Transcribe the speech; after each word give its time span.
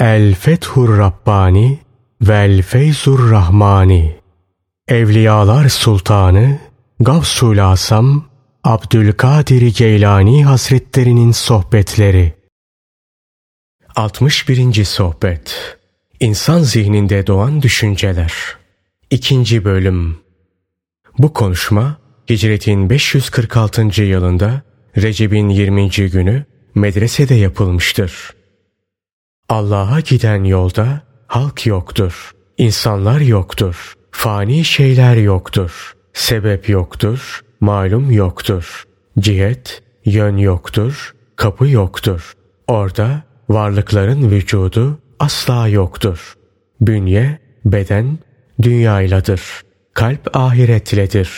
El 0.00 0.34
Fethur 0.34 0.98
Rabbani 0.98 1.78
Vel 2.20 2.62
Feyzur 2.62 3.30
Rahmani 3.30 4.16
Evliyalar 4.88 5.68
Sultanı 5.68 6.58
Gavsul 7.00 7.58
Asam 7.58 8.24
Abdülkadir 8.64 9.74
Geylani 9.76 10.44
Hazretlerinin 10.44 11.32
Sohbetleri 11.32 12.32
61. 13.96 14.84
Sohbet 14.84 15.76
İnsan 16.20 16.60
zihninde 16.60 17.26
doğan 17.26 17.62
düşünceler 17.62 18.32
İkinci 19.10 19.64
bölüm 19.64 20.18
Bu 21.18 21.32
konuşma 21.32 21.98
Hicretin 22.30 22.90
546. 22.90 24.02
yılında 24.02 24.62
Recep'in 24.96 25.48
20. 25.48 25.90
günü 25.90 26.44
medresede 26.74 27.34
yapılmıştır. 27.34 28.37
Allah'a 29.48 30.00
giden 30.00 30.44
yolda 30.44 31.00
halk 31.26 31.66
yoktur, 31.66 32.30
insanlar 32.58 33.20
yoktur, 33.20 33.94
fani 34.10 34.64
şeyler 34.64 35.16
yoktur, 35.16 35.92
sebep 36.12 36.68
yoktur, 36.68 37.40
malum 37.60 38.10
yoktur, 38.10 38.84
cihet, 39.18 39.82
yön 40.04 40.36
yoktur, 40.36 41.14
kapı 41.36 41.68
yoktur. 41.68 42.32
Orada 42.66 43.22
varlıkların 43.48 44.30
vücudu 44.30 44.98
asla 45.18 45.68
yoktur. 45.68 46.34
Bünye, 46.80 47.38
beden, 47.64 48.18
dünyayladır. 48.62 49.42
Kalp 49.94 50.36
ahiretledir. 50.36 51.30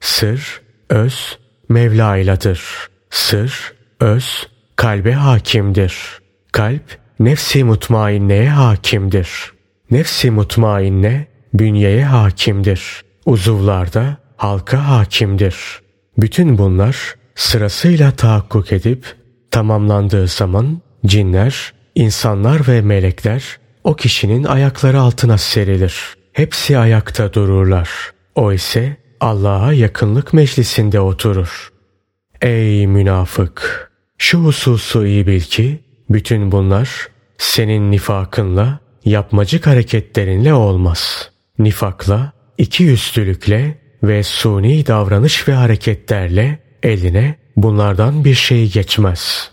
Sır, 0.00 0.60
öz, 0.90 1.38
Mevla'yladır. 1.68 2.88
Sır, 3.10 3.74
öz, 4.00 4.48
kalbe 4.76 5.12
hakimdir. 5.12 6.18
Kalp, 6.52 6.98
nefsi 7.20 7.64
mutmainneye 7.64 8.48
hakimdir. 8.48 9.28
Nefsi 9.90 10.30
mutmainne, 10.30 11.26
bünyeye 11.54 12.04
hakimdir. 12.04 13.02
Uzuvlarda 13.26 14.16
halka 14.36 14.88
hakimdir. 14.88 15.56
Bütün 16.18 16.58
bunlar 16.58 17.14
sırasıyla 17.34 18.10
tahakkuk 18.10 18.72
edip 18.72 19.14
tamamlandığı 19.50 20.28
zaman 20.28 20.80
cinler, 21.06 21.72
insanlar 21.94 22.68
ve 22.68 22.80
melekler 22.80 23.58
o 23.84 23.96
kişinin 23.96 24.44
ayakları 24.44 25.00
altına 25.00 25.38
serilir. 25.38 26.14
Hepsi 26.32 26.78
ayakta 26.78 27.32
dururlar. 27.32 27.90
O 28.34 28.52
ise 28.52 28.96
Allah'a 29.20 29.72
yakınlık 29.72 30.32
meclisinde 30.32 31.00
oturur. 31.00 31.72
Ey 32.40 32.86
münafık! 32.86 33.90
Şu 34.18 34.38
hususu 34.38 35.06
iyi 35.06 35.26
bil 35.26 35.40
ki 35.40 35.78
bütün 36.10 36.52
bunlar 36.52 37.08
senin 37.38 37.90
nifakınla, 37.90 38.78
yapmacık 39.04 39.66
hareketlerinle 39.66 40.54
olmaz. 40.54 41.30
Nifakla, 41.58 42.32
iki 42.58 42.82
yüzlülükle 42.82 43.78
ve 44.02 44.22
suni 44.22 44.86
davranış 44.86 45.48
ve 45.48 45.52
hareketlerle 45.52 46.58
eline 46.82 47.34
bunlardan 47.56 48.24
bir 48.24 48.34
şey 48.34 48.70
geçmez. 48.72 49.50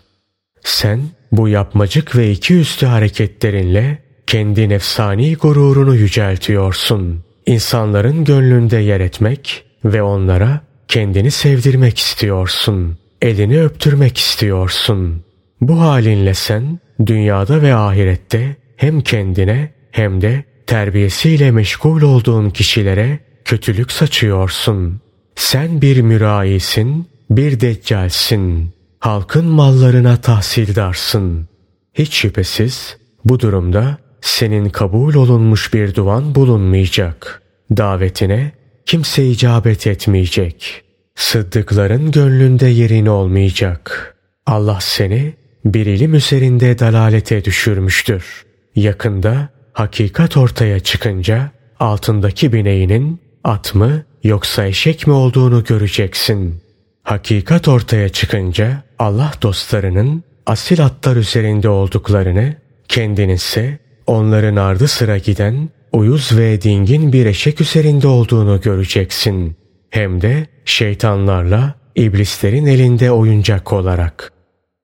Sen 0.64 1.02
bu 1.32 1.48
yapmacık 1.48 2.16
ve 2.16 2.32
iki 2.32 2.54
yüzlü 2.54 2.88
hareketlerinle 2.88 4.04
kendi 4.28 4.70
nefsani 4.70 5.36
gururunu 5.36 5.95
yüceltiyorsun. 5.95 7.23
İnsanların 7.45 8.23
gönlünde 8.23 8.78
yer 8.78 9.00
etmek 9.00 9.66
ve 9.86 10.04
onlara 10.04 10.62
kendini 10.88 11.32
sevdirmek 11.32 11.98
istiyorsun. 11.98 12.98
Elini 13.22 13.64
öptürmek 13.64 14.17
istiyorsun. 14.17 15.23
Bu 15.67 15.80
halinle 15.80 16.33
sen 16.33 16.80
dünyada 17.06 17.61
ve 17.61 17.75
ahirette 17.75 18.56
hem 18.78 19.02
kendine 19.02 19.73
hem 19.92 20.22
de 20.22 20.44
terbiyesiyle 20.67 21.52
meşgul 21.52 22.02
olduğun 22.02 22.50
kişilere 22.50 23.20
kötülük 23.45 23.92
saçıyorsun. 23.92 25.02
Sen 25.36 25.81
bir 25.81 26.02
müraisin, 26.02 27.08
bir 27.30 27.60
deccalsin. 27.60 28.73
Halkın 28.99 29.45
mallarına 29.45 30.17
tahsildarsın. 30.17 31.48
Hiç 31.93 32.14
şüphesiz 32.14 32.98
bu 33.26 33.39
durumda 33.39 33.98
senin 34.21 34.70
kabul 34.70 35.14
olunmuş 35.14 35.73
bir 35.73 35.95
duvan 35.95 36.36
bulunmayacak. 36.36 37.42
Davetine 37.77 38.52
kimse 38.86 39.27
icabet 39.27 39.88
etmeyecek. 39.88 40.83
Sıddıkların 41.15 42.11
gönlünde 42.11 42.67
yerin 42.67 43.05
olmayacak. 43.05 44.15
Allah 44.45 44.80
seni 44.82 45.42
bir 45.66 45.86
ilim 45.86 46.14
üzerinde 46.14 46.80
dalalete 46.80 47.46
düşürmüştür. 47.46 48.46
Yakında 48.76 49.50
hakikat 49.74 50.38
ortaya 50.38 50.80
çıkınca 50.80 51.52
altındaki 51.80 52.54
bineğinin 52.54 53.20
at 53.44 53.76
mı 53.76 54.04
yoksa 54.24 54.66
eşek 54.66 55.08
mi 55.08 55.14
olduğunu 55.14 55.64
göreceksin. 55.64 56.62
Hakikat 57.04 57.68
ortaya 57.68 58.10
çıkınca 58.10 58.84
Allah 59.00 59.32
dostlarının 59.42 60.24
asil 60.46 60.86
atlar 60.86 61.16
üzerinde 61.16 61.70
olduklarını, 61.70 62.56
kendin 62.88 63.30
ise 63.30 63.80
onların 64.08 64.56
ardı 64.56 64.88
sıra 64.88 65.18
giden 65.18 65.70
uyuz 65.92 66.38
ve 66.38 66.62
dingin 66.62 67.14
bir 67.14 67.26
eşek 67.26 67.62
üzerinde 67.62 68.08
olduğunu 68.08 68.62
göreceksin. 68.62 69.56
Hem 69.90 70.22
de 70.22 70.48
şeytanlarla 70.66 71.76
iblislerin 71.95 72.66
elinde 72.66 73.12
oyuncak 73.12 73.74
olarak. 73.74 74.33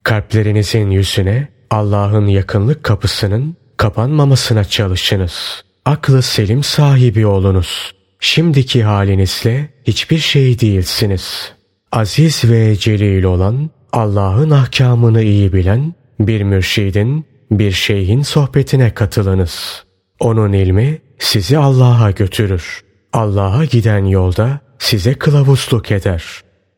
Kalplerinizin 0.03 0.91
yüzüne 0.91 1.47
Allah'ın 1.69 2.27
yakınlık 2.27 2.83
kapısının 2.83 3.55
kapanmamasına 3.77 4.63
çalışınız. 4.63 5.63
Aklı 5.85 6.21
selim 6.21 6.63
sahibi 6.63 7.25
olunuz. 7.25 7.91
Şimdiki 8.19 8.83
halinizle 8.83 9.69
hiçbir 9.87 10.17
şey 10.17 10.59
değilsiniz. 10.59 11.53
Aziz 11.91 12.43
ve 12.43 12.75
celil 12.75 13.23
olan, 13.23 13.69
Allah'ın 13.93 14.49
ahkamını 14.49 15.21
iyi 15.21 15.53
bilen 15.53 15.93
bir 16.19 16.43
mürşidin, 16.43 17.25
bir 17.51 17.71
şeyhin 17.71 18.21
sohbetine 18.21 18.93
katılınız. 18.93 19.83
Onun 20.19 20.53
ilmi 20.53 21.01
sizi 21.19 21.57
Allah'a 21.57 22.11
götürür. 22.11 22.81
Allah'a 23.13 23.65
giden 23.65 24.05
yolda 24.05 24.59
size 24.79 25.13
kılavuzluk 25.13 25.91
eder. 25.91 26.23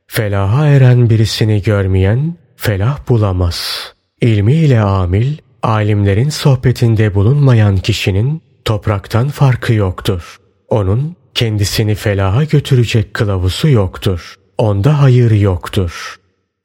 Felaha 0.08 0.68
eren 0.68 1.10
birisini 1.10 1.62
görmeyen 1.62 2.36
felah 2.62 3.10
bulamaz. 3.10 3.94
İlmiyle 4.22 4.80
amil, 4.80 5.38
alimlerin 5.64 6.30
sohbetinde 6.30 7.16
bulunmayan 7.16 7.78
kişinin 7.78 8.42
topraktan 8.66 9.30
farkı 9.30 9.74
yoktur. 9.74 10.38
Onun 10.70 11.16
kendisini 11.34 11.96
felaha 11.96 12.44
götürecek 12.44 13.14
kılavuzu 13.14 13.68
yoktur. 13.68 14.36
Onda 14.58 15.02
hayır 15.02 15.32
yoktur. 15.32 16.16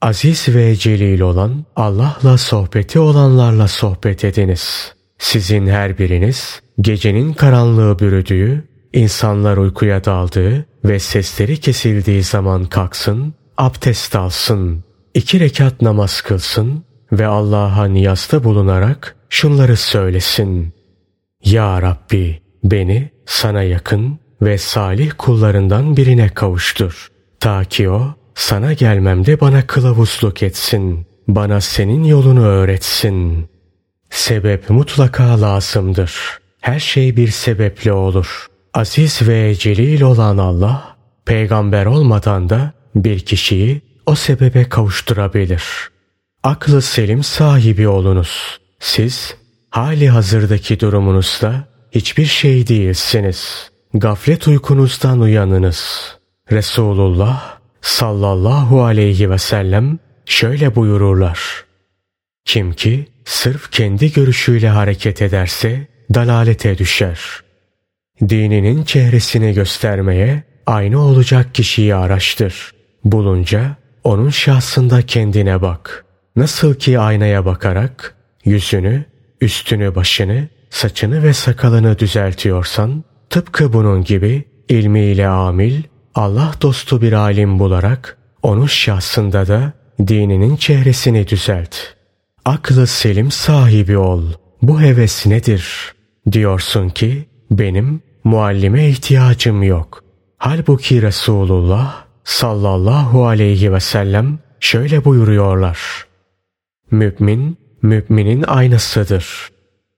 Aziz 0.02 0.48
ve 0.48 0.76
celil 0.76 1.20
olan 1.20 1.64
Allah'la 1.76 2.38
sohbeti 2.38 2.98
olanlarla 2.98 3.68
sohbet 3.68 4.24
ediniz. 4.24 4.94
Sizin 5.18 5.66
her 5.66 5.98
biriniz 5.98 6.60
gecenin 6.80 7.32
karanlığı 7.32 7.98
bürüdüğü, 7.98 8.68
insanlar 8.92 9.56
uykuya 9.56 10.04
daldığı 10.04 10.66
ve 10.84 10.98
sesleri 10.98 11.56
kesildiği 11.56 12.22
zaman 12.22 12.64
kalksın, 12.64 13.34
abdest 13.58 14.16
alsın, 14.16 14.85
iki 15.16 15.40
rekat 15.40 15.82
namaz 15.82 16.20
kılsın 16.20 16.84
ve 17.12 17.26
Allah'a 17.26 17.84
niyazda 17.84 18.44
bulunarak 18.44 19.16
şunları 19.28 19.76
söylesin. 19.76 20.74
Ya 21.44 21.82
Rabbi 21.82 22.40
beni 22.64 23.10
sana 23.26 23.62
yakın 23.62 24.18
ve 24.42 24.58
salih 24.58 25.12
kullarından 25.18 25.96
birine 25.96 26.28
kavuştur. 26.28 27.08
Ta 27.40 27.64
ki 27.64 27.90
o 27.90 28.14
sana 28.34 28.72
gelmemde 28.72 29.40
bana 29.40 29.66
kılavuzluk 29.66 30.42
etsin. 30.42 31.06
Bana 31.28 31.60
senin 31.60 32.04
yolunu 32.04 32.46
öğretsin. 32.46 33.48
Sebep 34.10 34.70
mutlaka 34.70 35.40
lazımdır. 35.40 36.38
Her 36.60 36.80
şey 36.80 37.16
bir 37.16 37.28
sebeple 37.28 37.92
olur. 37.92 38.46
Aziz 38.74 39.28
ve 39.28 39.54
celil 39.54 40.02
olan 40.02 40.38
Allah, 40.38 40.96
peygamber 41.26 41.86
olmadan 41.86 42.48
da 42.48 42.72
bir 42.94 43.20
kişiyi 43.20 43.85
o 44.06 44.14
sebebe 44.14 44.68
kavuşturabilir. 44.68 45.62
Aklı 46.42 46.82
selim 46.82 47.22
sahibi 47.22 47.88
olunuz. 47.88 48.60
Siz 48.80 49.36
hali 49.70 50.08
hazırdaki 50.08 50.80
durumunuzda 50.80 51.68
hiçbir 51.92 52.26
şey 52.26 52.68
değilsiniz. 52.68 53.70
Gaflet 53.94 54.48
uykunuzdan 54.48 55.20
uyanınız. 55.20 56.12
Resulullah 56.52 57.58
sallallahu 57.80 58.84
aleyhi 58.84 59.30
ve 59.30 59.38
sellem 59.38 59.98
şöyle 60.26 60.74
buyururlar. 60.74 61.64
Kim 62.44 62.72
ki 62.72 63.06
sırf 63.24 63.70
kendi 63.70 64.12
görüşüyle 64.12 64.68
hareket 64.68 65.22
ederse 65.22 65.88
dalalete 66.14 66.78
düşer. 66.78 67.20
Dininin 68.28 68.84
çehresini 68.84 69.52
göstermeye 69.52 70.42
aynı 70.66 71.00
olacak 71.00 71.54
kişiyi 71.54 71.94
araştır. 71.94 72.72
Bulunca 73.04 73.76
onun 74.06 74.30
şahsında 74.30 75.02
kendine 75.02 75.62
bak. 75.62 76.04
Nasıl 76.36 76.74
ki 76.74 76.98
aynaya 76.98 77.44
bakarak 77.44 78.14
yüzünü 78.44 79.04
Üstünü 79.40 79.94
başını, 79.94 80.48
saçını 80.70 81.22
ve 81.22 81.32
sakalını 81.32 81.98
düzeltiyorsan, 81.98 83.04
tıpkı 83.30 83.72
bunun 83.72 84.04
gibi 84.04 84.44
ilmiyle 84.68 85.28
amil, 85.28 85.82
Allah 86.14 86.52
dostu 86.62 87.02
bir 87.02 87.12
alim 87.12 87.58
bularak, 87.58 88.18
onun 88.42 88.66
şahsında 88.66 89.48
da 89.48 89.72
dininin 90.06 90.56
çehresini 90.56 91.28
düzelt. 91.28 91.76
Aklı 92.44 92.86
selim 92.86 93.30
sahibi 93.30 93.98
ol. 93.98 94.22
Bu 94.62 94.80
heves 94.80 95.26
nedir? 95.26 95.94
Diyorsun 96.32 96.88
ki, 96.88 97.28
benim 97.50 98.00
muallime 98.24 98.88
ihtiyacım 98.88 99.62
yok. 99.62 100.04
Halbuki 100.38 101.02
Resulullah 101.02 102.05
sallallahu 102.26 103.26
aleyhi 103.26 103.72
ve 103.72 103.80
sellem 103.80 104.38
şöyle 104.60 105.04
buyuruyorlar. 105.04 105.78
Mümin, 106.90 107.58
müminin 107.82 108.42
aynasıdır. 108.42 109.48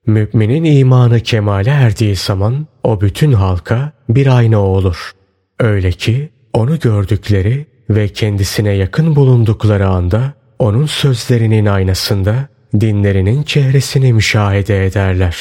Müminin 0.07 0.65
imanı 0.65 1.21
kemale 1.21 1.71
erdiği 1.71 2.17
zaman 2.17 2.67
o 2.83 3.01
bütün 3.01 3.33
halka 3.33 3.93
bir 4.09 4.27
ayna 4.37 4.59
olur. 4.59 5.13
Öyle 5.59 5.93
ki 5.93 6.31
onu 6.53 6.79
gördükleri 6.79 7.67
ve 7.91 8.09
kendisine 8.09 8.71
yakın 8.71 9.17
bulundukları 9.17 9.89
anda 9.89 10.33
onun 10.59 10.87
sözlerinin 10.87 11.67
aynasında 11.67 12.49
dinlerinin 12.81 13.43
çehresini 13.43 14.13
müşahede 14.13 14.87
ederler. 14.87 15.37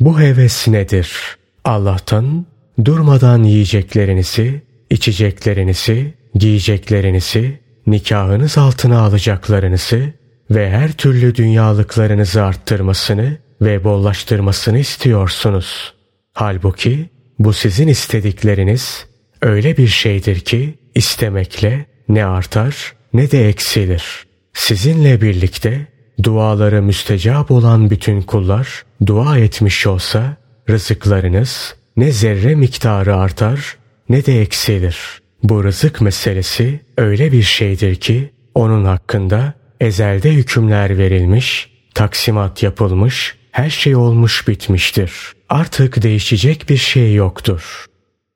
Bu 0.00 0.20
heves 0.20 0.68
nedir? 0.68 1.36
Allah'tan 1.64 2.46
durmadan 2.84 3.42
yiyeceklerinizi, 3.42 4.62
içeceklerinizi, 4.90 6.14
giyeceklerinizi, 6.34 7.58
nikahınız 7.86 8.58
altına 8.58 9.00
alacaklarınızı 9.00 10.12
ve 10.50 10.70
her 10.70 10.92
türlü 10.92 11.34
dünyalıklarınızı 11.34 12.44
arttırmasını 12.44 13.38
ve 13.62 13.84
bollaştırmasını 13.84 14.78
istiyorsunuz. 14.78 15.94
Halbuki 16.32 17.10
bu 17.38 17.52
sizin 17.52 17.88
istedikleriniz 17.88 19.06
öyle 19.42 19.76
bir 19.76 19.88
şeydir 19.88 20.40
ki 20.40 20.74
istemekle 20.94 21.86
ne 22.08 22.24
artar 22.24 22.92
ne 23.12 23.30
de 23.30 23.48
eksilir. 23.48 24.26
Sizinle 24.52 25.20
birlikte 25.20 25.86
duaları 26.22 26.82
müstecap 26.82 27.50
olan 27.50 27.90
bütün 27.90 28.22
kullar 28.22 28.84
dua 29.06 29.38
etmiş 29.38 29.86
olsa 29.86 30.36
rızıklarınız 30.70 31.74
ne 31.96 32.12
zerre 32.12 32.54
miktarı 32.54 33.16
artar 33.16 33.76
ne 34.08 34.26
de 34.26 34.40
eksilir. 34.40 34.98
Bu 35.42 35.64
rızık 35.64 36.00
meselesi 36.00 36.80
öyle 36.96 37.32
bir 37.32 37.42
şeydir 37.42 37.96
ki 37.96 38.30
onun 38.54 38.84
hakkında 38.84 39.54
ezelde 39.80 40.32
hükümler 40.32 40.98
verilmiş, 40.98 41.70
taksimat 41.94 42.62
yapılmış, 42.62 43.36
her 43.52 43.70
şey 43.70 43.96
olmuş 43.96 44.48
bitmiştir. 44.48 45.12
Artık 45.48 46.02
değişecek 46.02 46.68
bir 46.68 46.76
şey 46.76 47.14
yoktur. 47.14 47.84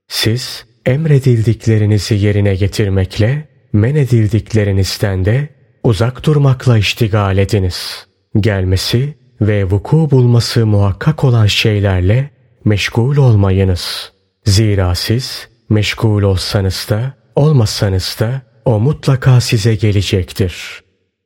Siz 0.08 0.64
emredildiklerinizi 0.86 2.14
yerine 2.14 2.54
getirmekle, 2.54 3.48
men 3.72 3.94
edildiklerinizden 3.94 5.24
de 5.24 5.48
uzak 5.82 6.26
durmakla 6.26 6.78
iştigal 6.78 7.38
ediniz. 7.38 8.06
Gelmesi 8.40 9.14
ve 9.40 9.64
vuku 9.64 10.10
bulması 10.10 10.66
muhakkak 10.66 11.24
olan 11.24 11.46
şeylerle 11.46 12.30
meşgul 12.64 13.16
olmayınız. 13.16 14.12
Zira 14.44 14.94
siz 14.94 15.48
meşgul 15.72 16.22
olsanız 16.22 16.86
da 16.90 17.12
olmasanız 17.36 18.16
da 18.20 18.42
o 18.64 18.80
mutlaka 18.80 19.40
size 19.40 19.74
gelecektir. 19.74 20.82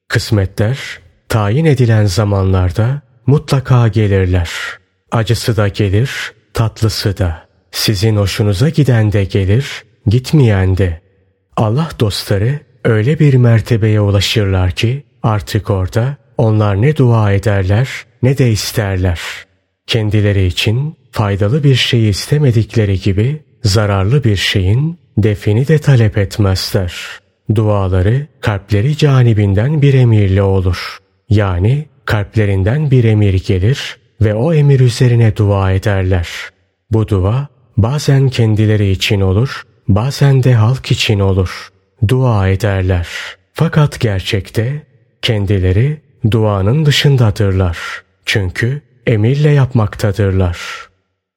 Kısmetler 0.08 0.78
tayin 1.28 1.64
edilen 1.64 2.06
zamanlarda 2.06 3.02
mutlaka 3.26 3.88
gelirler. 3.88 4.50
Acısı 5.12 5.56
da 5.56 5.68
gelir, 5.68 6.10
tatlısı 6.54 7.18
da. 7.18 7.46
Sizin 7.70 8.16
hoşunuza 8.16 8.68
giden 8.68 9.12
de 9.12 9.24
gelir, 9.24 9.84
gitmeyen 10.06 10.76
de. 10.76 11.00
Allah 11.56 11.88
dostları 12.00 12.60
öyle 12.84 13.18
bir 13.18 13.34
mertebeye 13.34 14.00
ulaşırlar 14.00 14.70
ki 14.70 15.04
artık 15.22 15.70
orada 15.70 16.16
onlar 16.38 16.82
ne 16.82 16.96
dua 16.96 17.32
ederler 17.32 17.88
ne 18.22 18.38
de 18.38 18.50
isterler. 18.50 19.20
Kendileri 19.86 20.46
için 20.46 20.96
faydalı 21.12 21.64
bir 21.64 21.74
şey 21.74 22.08
istemedikleri 22.08 23.00
gibi 23.00 23.42
zararlı 23.66 24.24
bir 24.24 24.36
şeyin 24.36 24.98
defini 25.18 25.68
de 25.68 25.78
talep 25.78 26.18
etmezler. 26.18 26.94
Duaları 27.54 28.26
kalpleri 28.40 28.96
canibinden 28.96 29.82
bir 29.82 29.94
emirle 29.94 30.42
olur. 30.42 30.98
Yani 31.28 31.86
kalplerinden 32.04 32.90
bir 32.90 33.04
emir 33.04 33.44
gelir 33.46 33.96
ve 34.20 34.34
o 34.34 34.54
emir 34.54 34.80
üzerine 34.80 35.36
dua 35.36 35.72
ederler. 35.72 36.28
Bu 36.90 37.08
dua 37.08 37.48
bazen 37.76 38.28
kendileri 38.28 38.90
için 38.90 39.20
olur, 39.20 39.62
bazen 39.88 40.42
de 40.42 40.54
halk 40.54 40.90
için 40.90 41.20
olur. 41.20 41.68
Dua 42.08 42.48
ederler. 42.48 43.08
Fakat 43.52 44.00
gerçekte 44.00 44.82
kendileri 45.22 46.00
duanın 46.30 46.86
dışındadırlar. 46.86 47.78
Çünkü 48.24 48.82
emirle 49.06 49.50
yapmaktadırlar. 49.50 50.58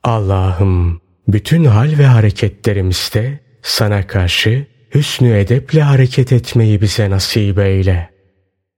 Allah'ım 0.03 1.01
bütün 1.33 1.65
hal 1.65 1.97
ve 1.97 2.05
hareketlerimizde 2.05 3.39
sana 3.61 4.07
karşı 4.07 4.65
hüsnü 4.95 5.37
edeple 5.37 5.81
hareket 5.81 6.31
etmeyi 6.31 6.81
bize 6.81 7.09
nasip 7.09 7.59
eyle. 7.59 8.09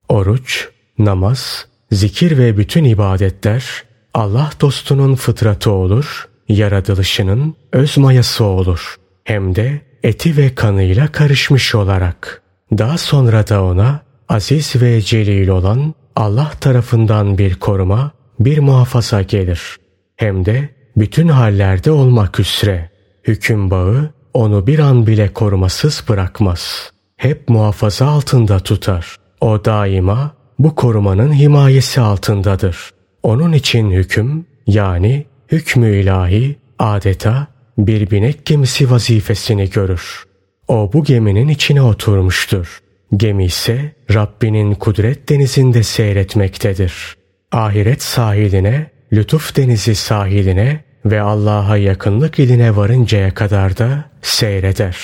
Oruç, 0.09 0.69
namaz, 0.97 1.67
zikir 1.91 2.37
ve 2.37 2.57
bütün 2.57 2.83
ibadetler 2.83 3.83
Allah 4.13 4.51
dostunun 4.61 5.15
fıtratı 5.15 5.71
olur, 5.71 6.29
yaratılışının 6.47 7.55
öz 7.73 7.97
mayası 7.97 8.43
olur. 8.43 8.95
Hem 9.23 9.55
de 9.55 9.81
eti 10.03 10.37
ve 10.37 10.55
kanıyla 10.55 11.11
karışmış 11.11 11.75
olarak. 11.75 12.41
Daha 12.77 12.97
sonra 12.97 13.47
da 13.47 13.63
ona 13.63 14.01
aziz 14.29 14.81
ve 14.81 15.01
celil 15.01 15.47
olan 15.47 15.93
Allah 16.15 16.51
tarafından 16.61 17.37
bir 17.37 17.55
koruma, 17.55 18.11
bir 18.39 18.57
muhafaza 18.57 19.21
gelir. 19.21 19.77
Hem 20.15 20.45
de 20.45 20.69
bütün 21.01 21.27
hallerde 21.27 21.91
olmak 21.91 22.39
üzere. 22.39 22.89
Hüküm 23.23 23.71
bağı 23.71 24.13
onu 24.33 24.67
bir 24.67 24.79
an 24.79 25.07
bile 25.07 25.33
korumasız 25.33 26.03
bırakmaz. 26.09 26.91
Hep 27.17 27.49
muhafaza 27.49 28.07
altında 28.07 28.59
tutar. 28.59 29.15
O 29.41 29.65
daima 29.65 30.35
bu 30.59 30.75
korumanın 30.75 31.33
himayesi 31.33 32.01
altındadır. 32.01 32.89
Onun 33.23 33.53
için 33.53 33.91
hüküm 33.91 34.45
yani 34.67 35.25
hükmü 35.51 35.95
ilahi 35.95 36.55
adeta 36.79 37.47
bir 37.77 38.11
binek 38.11 38.45
gemisi 38.45 38.91
vazifesini 38.91 39.69
görür. 39.69 40.23
O 40.67 40.93
bu 40.93 41.03
geminin 41.03 41.47
içine 41.47 41.81
oturmuştur. 41.81 42.81
Gemi 43.17 43.45
ise 43.45 43.95
Rabbinin 44.13 44.73
kudret 44.73 45.29
denizinde 45.29 45.83
seyretmektedir. 45.83 47.15
Ahiret 47.51 48.01
sahiline, 48.01 48.91
lütuf 49.13 49.57
denizi 49.57 49.95
sahiline 49.95 50.90
ve 51.05 51.21
Allah'a 51.21 51.77
yakınlık 51.77 52.39
iline 52.39 52.75
varıncaya 52.75 53.33
kadar 53.33 53.77
da 53.77 54.03
seyreder. 54.21 54.97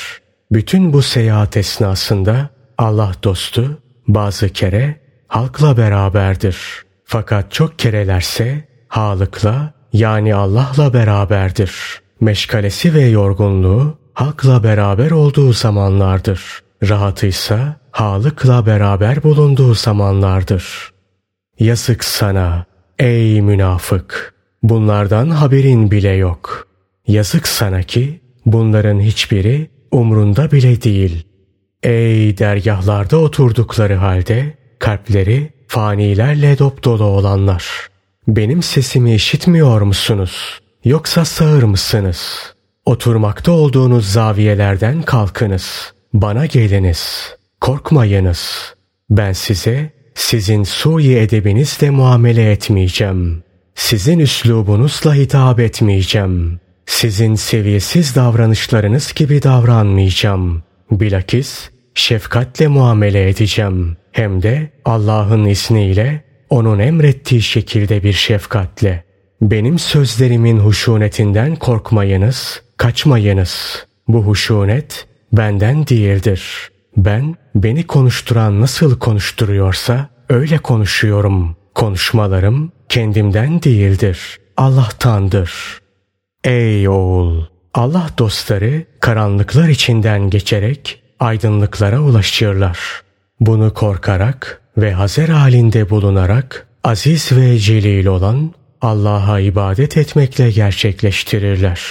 Bütün 0.52 0.94
bu 0.94 1.02
seyahat 1.02 1.58
esnasında 1.58 2.50
Allah 2.78 3.12
dostu 3.24 3.82
bazı 4.08 4.50
kere 4.50 4.96
halkla 5.28 5.78
beraberdir. 5.78 6.58
Fakat 7.06 7.52
çok 7.52 7.80
kerelerse 7.80 8.68
Halıkla 8.88 9.74
yani 9.94 10.36
Allah'la 10.36 10.94
beraberdir. 10.94 12.02
Meşgalesi 12.22 12.94
ve 12.94 13.02
yorgunluğu 13.02 13.98
halkla 14.14 14.64
beraber 14.64 15.12
olduğu 15.12 15.54
zamanlardır. 15.54 16.42
Rahatıysa 16.90 17.80
Halıkla 17.92 18.66
beraber 18.66 19.24
bulunduğu 19.24 19.74
zamanlardır. 19.74 20.92
Yazık 21.60 22.04
sana 22.04 22.66
ey 23.00 23.42
münafık! 23.42 24.37
Bunlardan 24.64 25.30
haberin 25.30 25.92
bile 25.92 26.10
yok. 26.12 26.68
Yazık 27.08 27.48
sana 27.48 27.84
ki 27.84 28.22
bunların 28.46 29.00
hiçbiri 29.00 29.70
umrunda 29.92 30.52
bile 30.52 30.82
değil. 30.82 31.24
Ey 31.84 32.38
dergahlarda 32.38 33.18
oturdukları 33.18 33.96
halde 33.96 34.58
kalpleri 34.80 35.50
fanilerle 35.68 36.58
dop 36.60 36.84
dolu 36.84 37.04
olanlar. 37.04 37.88
Benim 38.28 38.64
sesimi 38.64 39.16
işitmiyor 39.16 39.82
musunuz? 39.82 40.60
Yoksa 40.84 41.26
sağır 41.26 41.64
mısınız? 41.64 42.54
Oturmakta 42.86 43.52
olduğunuz 43.52 44.12
zaviyelerden 44.12 45.02
kalkınız. 45.02 45.94
Bana 46.14 46.46
geliniz. 46.46 47.34
Korkmayınız. 47.62 48.74
Ben 49.10 49.34
size 49.34 49.92
sizin 50.16 50.64
sui 50.64 51.18
edebinizle 51.18 51.90
muamele 51.90 52.52
etmeyeceğim. 52.52 53.44
Sizin 53.78 54.20
üslubunuzla 54.20 55.14
hitap 55.14 55.60
etmeyeceğim. 55.60 56.60
Sizin 56.86 57.36
seviyesiz 57.36 58.16
davranışlarınız 58.16 59.14
gibi 59.14 59.44
davranmayacağım. 59.44 60.64
Bilakis 60.92 61.70
şefkatle 61.94 62.68
muamele 62.68 63.30
edeceğim. 63.30 63.98
Hem 64.12 64.42
de 64.42 64.70
Allah'ın 64.86 65.46
izniyle 65.46 66.24
onun 66.50 66.80
emrettiği 66.80 67.42
şekilde 67.42 68.04
bir 68.04 68.14
şefkatle. 68.14 69.04
Benim 69.42 69.80
sözlerimin 69.80 70.60
huşunetinden 70.60 71.56
korkmayınız, 71.56 72.62
kaçmayınız. 72.78 73.86
Bu 74.08 74.24
huşunet 74.24 75.08
benden 75.32 75.88
değildir. 75.88 76.70
Ben 76.98 77.36
beni 77.56 77.88
konuşturan 77.88 78.62
nasıl 78.62 79.00
konuşturuyorsa 79.00 80.10
öyle 80.30 80.58
konuşuyorum. 80.58 81.56
Konuşmalarım 81.76 82.72
kendimden 82.90 83.64
değildir. 83.64 84.40
Allah'tandır. 84.58 85.80
Ey 86.44 86.90
oğul! 86.90 87.44
Allah 87.74 88.10
dostları 88.18 88.84
karanlıklar 89.00 89.70
içinden 89.70 90.30
geçerek 90.30 91.02
aydınlıklara 91.20 92.00
ulaşırlar. 92.00 92.80
Bunu 93.40 93.74
korkarak 93.74 94.62
ve 94.78 94.94
hazer 94.94 95.30
halinde 95.30 95.90
bulunarak 95.90 96.68
aziz 96.84 97.32
ve 97.32 97.60
celil 97.60 98.06
olan 98.06 98.54
Allah'a 98.82 99.40
ibadet 99.40 99.98
etmekle 99.98 100.52
gerçekleştirirler. 100.52 101.82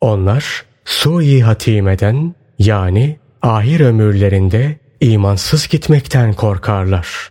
Onlar 0.00 0.64
sui 0.84 1.40
hatimeden 1.40 2.34
yani 2.58 3.18
ahir 3.42 3.80
ömürlerinde 3.80 4.78
imansız 5.00 5.68
gitmekten 5.68 6.32
korkarlar. 6.32 7.28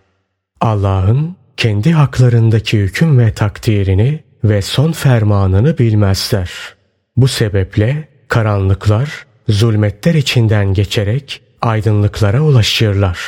Allah'ın 0.61 1.35
kendi 1.57 1.91
haklarındaki 1.91 2.79
hüküm 2.79 3.19
ve 3.19 3.33
takdirini 3.33 4.23
ve 4.43 4.61
son 4.61 4.91
fermanını 4.91 5.77
bilmezler. 5.77 6.51
Bu 7.17 7.27
sebeple 7.27 8.07
karanlıklar, 8.27 9.25
zulmetler 9.49 10.13
içinden 10.13 10.73
geçerek 10.73 11.41
aydınlıklara 11.61 12.41
ulaşırlar. 12.41 13.19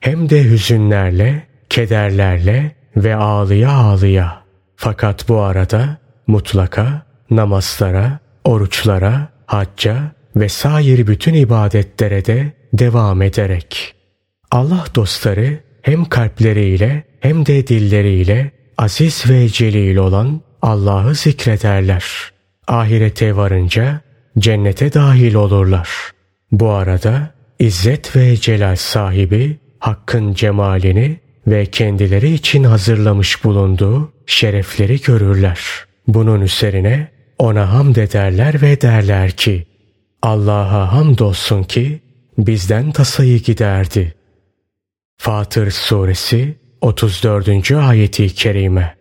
Hem 0.00 0.30
de 0.30 0.44
hüzünlerle, 0.44 1.46
kederlerle 1.68 2.72
ve 2.96 3.16
ağlıya 3.16 3.70
ağlıya. 3.70 4.42
Fakat 4.76 5.28
bu 5.28 5.40
arada 5.40 5.98
mutlaka 6.26 7.02
namazlara, 7.30 8.18
oruçlara, 8.44 9.28
hacca 9.46 10.12
ve 10.36 10.48
sair 10.48 11.06
bütün 11.06 11.34
ibadetlere 11.34 12.24
de 12.24 12.52
devam 12.72 13.22
ederek. 13.22 13.94
Allah 14.50 14.84
dostları 14.94 15.58
hem 15.82 16.04
kalpleriyle 16.04 17.04
hem 17.20 17.46
de 17.46 17.66
dilleriyle 17.66 18.50
aziz 18.78 19.24
ve 19.30 19.48
celil 19.48 19.96
olan 19.96 20.40
Allah'ı 20.62 21.14
zikrederler. 21.14 22.04
Ahirete 22.66 23.36
varınca 23.36 24.00
cennete 24.38 24.92
dahil 24.92 25.34
olurlar. 25.34 25.88
Bu 26.52 26.70
arada 26.70 27.34
İzzet 27.58 28.16
ve 28.16 28.36
celal 28.36 28.76
sahibi 28.76 29.58
Hakk'ın 29.78 30.34
cemalini 30.34 31.20
ve 31.46 31.66
kendileri 31.66 32.32
için 32.32 32.64
hazırlamış 32.64 33.44
bulunduğu 33.44 34.12
şerefleri 34.26 35.00
görürler. 35.00 35.60
Bunun 36.06 36.40
üzerine 36.40 37.08
ona 37.38 37.72
hamd 37.72 37.96
ederler 37.96 38.62
ve 38.62 38.80
derler 38.80 39.30
ki 39.30 39.66
Allah'a 40.22 40.92
hamdolsun 40.92 41.62
ki 41.62 42.00
bizden 42.38 42.92
tasayı 42.92 43.38
giderdi. 43.38 44.14
Fatır 45.22 45.70
Suresi 45.70 46.56
34. 46.80 47.72
ayeti 47.72 48.34
kerime 48.34 48.96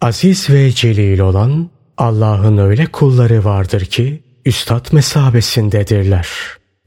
Aziz 0.00 0.50
ve 0.50 0.72
celil 0.72 1.18
olan 1.18 1.70
Allah'ın 1.98 2.58
öyle 2.58 2.86
kulları 2.86 3.44
vardır 3.44 3.84
ki 3.84 4.22
üstad 4.44 4.92
mesabesindedirler. 4.92 6.28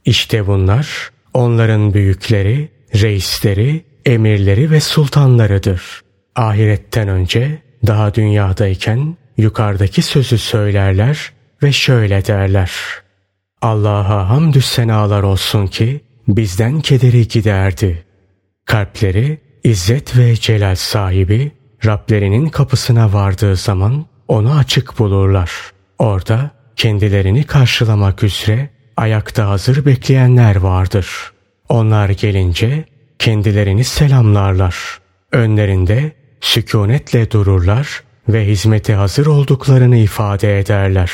İşte 0.05 0.47
bunlar 0.47 1.09
onların 1.33 1.93
büyükleri, 1.93 2.69
reisleri, 2.95 3.85
emirleri 4.05 4.71
ve 4.71 4.79
sultanlarıdır. 4.79 6.01
Ahiretten 6.35 7.07
önce 7.07 7.61
daha 7.87 8.13
dünyadayken 8.13 9.17
yukarıdaki 9.37 10.01
sözü 10.01 10.37
söylerler 10.37 11.31
ve 11.63 11.71
şöyle 11.71 12.25
derler. 12.25 12.71
Allah'a 13.61 14.29
hamdü 14.29 14.61
senalar 14.61 15.23
olsun 15.23 15.67
ki 15.67 16.01
bizden 16.27 16.81
kederi 16.81 17.27
giderdi. 17.27 18.10
Kalpleri 18.71 19.37
İzzet 19.63 20.17
ve 20.17 20.35
celal 20.35 20.75
sahibi 20.75 21.51
Rablerinin 21.85 22.49
kapısına 22.49 23.13
vardığı 23.13 23.55
zaman 23.55 24.05
onu 24.27 24.53
açık 24.53 24.99
bulurlar. 24.99 25.51
Orada 25.99 26.51
kendilerini 26.75 27.43
karşılamak 27.43 28.23
üzere 28.23 28.69
ayakta 28.97 29.49
hazır 29.49 29.85
bekleyenler 29.85 30.55
vardır. 30.55 31.31
Onlar 31.69 32.09
gelince 32.09 32.85
kendilerini 33.19 33.83
selamlarlar. 33.83 34.75
Önlerinde 35.31 36.11
sükunetle 36.41 37.31
dururlar 37.31 38.03
ve 38.29 38.47
hizmete 38.47 38.93
hazır 38.93 39.25
olduklarını 39.25 39.97
ifade 39.97 40.59
ederler. 40.59 41.11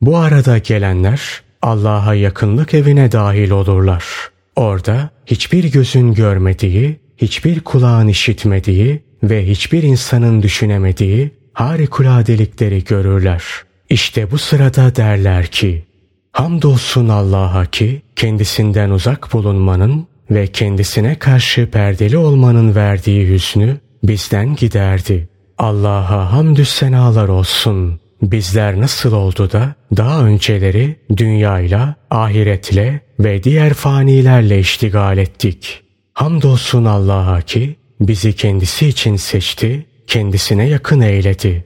Bu 0.00 0.16
arada 0.16 0.58
gelenler 0.58 1.42
Allah'a 1.62 2.14
yakınlık 2.14 2.74
evine 2.74 3.12
dahil 3.12 3.50
olurlar. 3.50 4.31
Orada 4.56 5.10
hiçbir 5.26 5.72
gözün 5.72 6.14
görmediği, 6.14 7.00
hiçbir 7.16 7.60
kulağın 7.60 8.08
işitmediği 8.08 9.02
ve 9.22 9.48
hiçbir 9.48 9.82
insanın 9.82 10.42
düşünemediği 10.42 11.30
harikuladelikleri 11.52 12.84
görürler. 12.84 13.44
İşte 13.90 14.30
bu 14.30 14.38
sırada 14.38 14.96
derler 14.96 15.46
ki, 15.46 15.84
Hamdolsun 16.32 17.08
Allah'a 17.08 17.66
ki 17.66 18.02
kendisinden 18.16 18.90
uzak 18.90 19.32
bulunmanın 19.32 20.06
ve 20.30 20.46
kendisine 20.46 21.18
karşı 21.18 21.70
perdeli 21.70 22.16
olmanın 22.16 22.74
verdiği 22.74 23.28
hüznü 23.28 23.76
bizden 24.02 24.56
giderdi. 24.56 25.28
Allah'a 25.58 26.32
hamdü 26.32 26.64
senalar 26.64 27.28
olsun. 27.28 28.01
Bizler 28.22 28.80
nasıl 28.80 29.12
oldu 29.12 29.52
da 29.52 29.74
daha 29.96 30.24
önceleri 30.24 30.96
dünyayla, 31.16 31.94
ahiretle 32.10 33.00
ve 33.20 33.42
diğer 33.42 33.74
fanilerle 33.74 34.58
iştigal 34.58 35.18
ettik. 35.18 35.82
Hamdolsun 36.14 36.84
Allah'a 36.84 37.40
ki 37.40 37.76
bizi 38.00 38.32
kendisi 38.32 38.88
için 38.88 39.16
seçti, 39.16 39.86
kendisine 40.06 40.68
yakın 40.68 41.00
eyledi. 41.00 41.64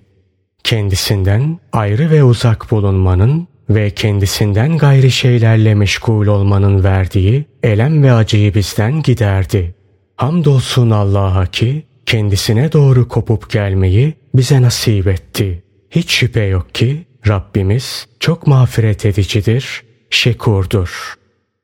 Kendisinden 0.64 1.58
ayrı 1.72 2.10
ve 2.10 2.24
uzak 2.24 2.70
bulunmanın 2.70 3.48
ve 3.70 3.90
kendisinden 3.90 4.78
gayri 4.78 5.10
şeylerle 5.10 5.74
meşgul 5.74 6.26
olmanın 6.26 6.84
verdiği 6.84 7.44
elem 7.62 8.02
ve 8.02 8.12
acıyı 8.12 8.54
bizden 8.54 9.02
giderdi. 9.02 9.74
Hamdolsun 10.16 10.90
Allah'a 10.90 11.46
ki 11.46 11.86
kendisine 12.06 12.72
doğru 12.72 13.08
kopup 13.08 13.50
gelmeyi 13.50 14.14
bize 14.34 14.62
nasip 14.62 15.06
etti. 15.06 15.65
Hiç 15.96 16.10
şüphe 16.10 16.42
yok 16.42 16.74
ki 16.74 17.06
Rabbimiz 17.28 18.06
çok 18.20 18.46
mağfiret 18.46 19.06
edicidir, 19.06 19.82
şekurdur. 20.10 21.14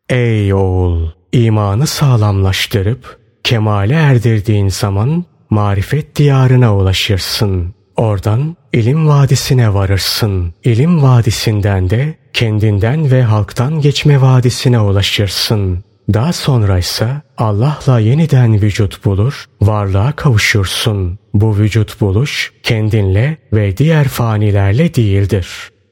Ey 0.09 0.55
oğul! 0.55 1.09
imanı 1.33 1.87
sağlamlaştırıp 1.87 3.19
kemale 3.45 3.95
erdirdiğin 3.95 4.69
zaman 4.69 5.25
marifet 5.51 6.17
diyarına 6.17 6.77
ulaşırsın. 6.77 7.75
Oradan 7.97 8.57
ilim 8.73 9.09
vadisine 9.09 9.75
varırsın. 9.75 10.55
İlim 10.65 11.03
vadisinden 11.03 11.91
de 11.91 12.15
kendinden 12.33 13.11
ve 13.11 13.23
halktan 13.23 13.81
geçme 13.81 14.21
vadisine 14.21 14.81
ulaşırsın. 14.81 15.85
Daha 16.15 16.33
sonra 16.33 16.79
ise 16.79 17.09
Allah'la 17.39 17.99
yeniden 17.99 18.63
vücut 18.63 19.05
bulur, 19.05 19.45
varlığa 19.61 20.13
kavuşursun. 20.13 21.19
Bu 21.35 21.57
vücut 21.57 22.01
buluş 22.01 22.53
kendinle 22.63 23.37
ve 23.53 23.77
diğer 23.77 24.09
fanilerle 24.09 24.95
değildir. 24.95 25.49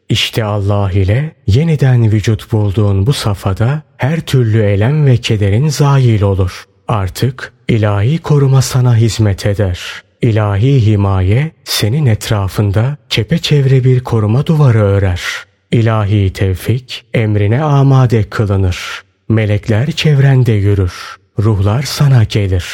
İşte 0.09 0.45
Allah 0.45 0.93
ile 0.93 1.35
yeniden 1.47 2.13
vücut 2.13 2.53
bulduğun 2.53 3.07
bu 3.07 3.13
safhada 3.13 3.83
her 3.97 4.21
türlü 4.21 4.63
elem 4.63 5.07
ve 5.07 5.17
kederin 5.17 5.69
zahil 5.69 6.23
olur. 6.23 6.65
Artık 6.89 7.53
ilahi 7.69 8.19
koruma 8.19 8.63
sana 8.63 8.97
hizmet 8.97 9.47
eder. 9.47 9.81
İlahi 10.23 10.87
himaye 10.87 11.51
senin 11.65 12.07
etrafında 12.07 12.97
çepeçevre 13.09 13.85
bir 13.85 14.01
koruma 14.01 14.47
duvarı 14.47 14.83
örer. 14.83 15.23
İlahi 15.71 16.33
tevfik 16.33 17.05
emrine 17.15 17.63
amade 17.63 18.23
kılınır. 18.23 19.03
Melekler 19.31 19.91
çevrende 19.91 20.53
yürür. 20.53 21.17
Ruhlar 21.39 21.83
sana 21.83 22.25
gelir. 22.25 22.65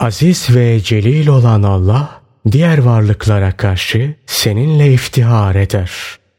Aziz 0.00 0.56
ve 0.56 0.80
celil 0.80 1.26
olan 1.26 1.62
Allah 1.62 2.22
diğer 2.52 2.78
varlıklara 2.78 3.52
karşı 3.52 4.14
seninle 4.26 4.92
iftihar 4.92 5.54
eder. 5.54 5.90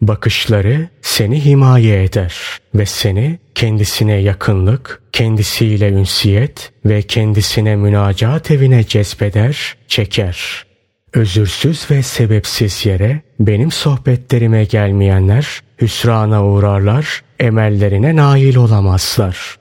Bakışları 0.01 0.88
seni 1.01 1.46
himaye 1.46 2.03
eder 2.03 2.36
ve 2.75 2.86
seni 2.86 3.39
kendisine 3.55 4.13
yakınlık, 4.13 5.01
kendisiyle 5.12 5.89
ünsiyet 5.89 6.72
ve 6.86 7.01
kendisine 7.01 7.75
münacat 7.75 8.51
evine 8.51 8.84
cezbeder, 8.84 9.75
çeker. 9.88 10.65
Özürsüz 11.13 11.91
ve 11.91 12.03
sebepsiz 12.03 12.86
yere 12.86 13.22
benim 13.39 13.72
sohbetlerime 13.72 14.63
gelmeyenler 14.63 15.62
hüsrana 15.81 16.46
uğrarlar, 16.46 17.22
emellerine 17.39 18.15
nail 18.15 18.55
olamazlar. 18.55 19.57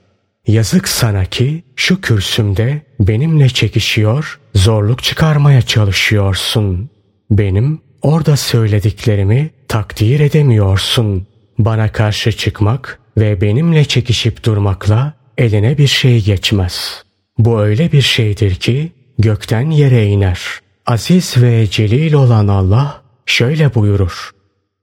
Yazık 0.47 0.87
sana 0.87 1.25
ki 1.25 1.63
şu 1.75 2.01
kürsümde 2.01 2.81
benimle 2.99 3.49
çekişiyor, 3.49 4.39
zorluk 4.55 5.03
çıkarmaya 5.03 5.61
çalışıyorsun. 5.61 6.89
Benim 7.31 7.81
orada 8.01 8.37
söylediklerimi 8.37 9.49
takdir 9.67 10.19
edemiyorsun. 10.19 11.27
Bana 11.59 11.91
karşı 11.91 12.31
çıkmak 12.31 12.99
ve 13.17 13.41
benimle 13.41 13.85
çekişip 13.85 14.45
durmakla 14.45 15.13
eline 15.37 15.77
bir 15.77 15.87
şey 15.87 16.23
geçmez. 16.23 17.03
Bu 17.37 17.61
öyle 17.61 17.91
bir 17.91 18.01
şeydir 18.01 18.55
ki 18.55 18.91
gökten 19.19 19.69
yere 19.71 20.05
iner. 20.05 20.39
Aziz 20.85 21.37
ve 21.37 21.67
celil 21.67 22.13
olan 22.13 22.47
Allah 22.47 23.01
şöyle 23.25 23.75
buyurur. 23.75 24.31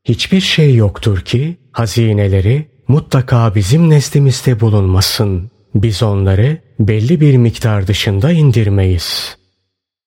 Hiçbir 0.05 0.41
şey 0.41 0.75
yoktur 0.75 1.21
ki 1.21 1.57
hazineleri 1.73 2.69
mutlaka 2.89 3.55
bizim 3.55 3.91
nezdimizde 3.91 4.61
bulunmasın. 4.61 5.54
Biz 5.75 6.03
onları 6.03 6.59
belli 6.81 7.21
bir 7.21 7.37
miktar 7.37 7.87
dışında 7.87 8.33
indirmeyiz. 8.33 9.37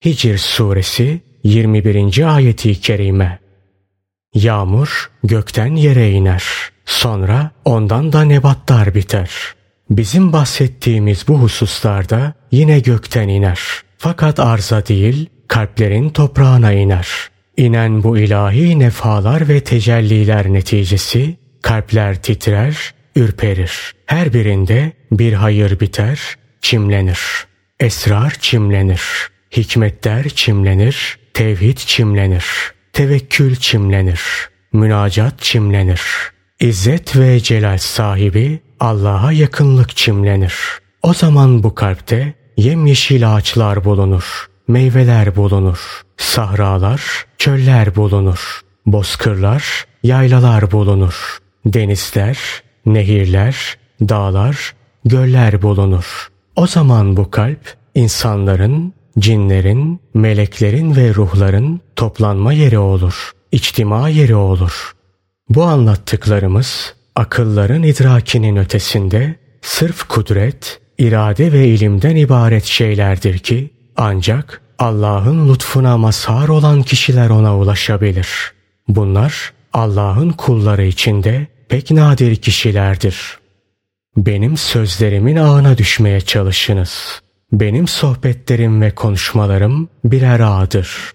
Hicr 0.06 0.38
suresi 0.38 1.22
21. 1.44 2.36
ayeti 2.36 2.82
kerime. 2.82 3.40
Yağmur 4.34 5.12
gökten 5.24 5.76
yere 5.76 6.12
iner. 6.12 6.44
Sonra 6.86 7.52
ondan 7.66 8.14
da 8.14 8.22
nebatlar 8.22 8.96
biter. 8.96 9.32
Bizim 9.90 10.34
bahsettiğimiz 10.34 11.28
bu 11.28 11.40
hususlarda 11.40 12.34
yine 12.52 12.80
gökten 12.80 13.28
iner. 13.28 13.60
Fakat 13.98 14.40
arza 14.40 14.88
değil, 14.88 15.30
kalplerin 15.48 16.10
toprağına 16.10 16.72
iner. 16.72 17.08
İnen 17.58 18.04
bu 18.04 18.18
ilahi 18.18 18.80
nefalar 18.80 19.50
ve 19.50 19.60
tecelliler 19.60 20.54
neticesi 20.54 21.38
kalpler 21.62 22.22
titrer, 22.22 22.94
ürperir. 23.18 23.94
Her 24.06 24.34
birinde 24.34 24.92
bir 25.12 25.34
hayır 25.34 25.80
biter, 25.80 26.20
çimlenir. 26.62 27.20
Esrar 27.80 28.32
çimlenir. 28.40 29.02
Hikmetler 29.58 30.30
çimlenir, 30.30 31.18
tevhid 31.34 31.78
çimlenir. 31.78 32.46
Tevekkül 32.94 33.56
çimlenir. 33.56 34.22
Münacat 34.74 35.42
çimlenir. 35.42 36.02
İzzet 36.60 37.16
ve 37.16 37.40
celal 37.40 37.78
sahibi 37.78 38.60
Allah'a 38.80 39.32
yakınlık 39.32 39.96
çimlenir. 39.96 40.56
O 41.04 41.14
zaman 41.14 41.64
bu 41.64 41.76
kalpte 41.76 42.34
yemyeşil 42.58 43.36
ağaçlar 43.36 43.86
bulunur, 43.86 44.48
meyveler 44.68 45.36
bulunur, 45.36 46.02
sahralar, 46.18 47.26
çöller 47.38 47.96
bulunur, 47.96 48.62
bozkırlar, 48.86 49.86
yaylalar 50.04 50.72
bulunur, 50.72 51.38
denizler, 51.66 52.38
nehirler, 52.88 53.78
dağlar, 54.02 54.74
göller 55.06 55.62
bulunur. 55.62 56.28
O 56.56 56.68
zaman 56.68 57.18
bu 57.18 57.32
kalp 57.32 57.76
insanların, 57.96 58.94
cinlerin, 59.20 60.00
meleklerin 60.14 60.96
ve 60.96 61.14
ruhların 61.14 61.82
toplanma 61.96 62.54
yeri 62.54 62.80
olur, 62.80 63.32
içtima 63.52 64.10
yeri 64.10 64.36
olur. 64.36 64.92
Bu 65.50 65.64
anlattıklarımız 65.64 66.94
akılların 67.16 67.84
idrakinin 67.84 68.56
ötesinde 68.56 69.36
sırf 69.62 70.04
kudret, 70.08 70.80
irade 70.98 71.52
ve 71.52 71.68
ilimden 71.68 72.16
ibaret 72.16 72.66
şeylerdir 72.66 73.38
ki 73.38 73.70
ancak 73.98 74.62
Allah'ın 74.80 75.54
lütfuna 75.54 75.98
mazhar 75.98 76.48
olan 76.48 76.82
kişiler 76.82 77.30
ona 77.30 77.58
ulaşabilir. 77.58 78.28
Bunlar 78.88 79.54
Allah'ın 79.74 80.30
kulları 80.30 80.86
içinde 80.86 81.48
pek 81.70 81.92
nadir 81.92 82.36
kişilerdir. 82.36 83.38
Benim 84.18 84.58
sözlerimin 84.58 85.36
ağına 85.36 85.78
düşmeye 85.78 86.22
çalışınız. 86.22 87.22
Benim 87.52 87.88
sohbetlerim 87.88 88.82
ve 88.82 88.96
konuşmalarım 88.96 89.90
birer 90.04 90.40
ağdır. 90.40 91.12